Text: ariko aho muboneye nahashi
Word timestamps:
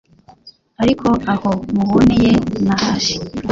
ariko 0.83 1.07
aho 1.33 1.51
muboneye 1.75 2.31
nahashi 2.63 3.15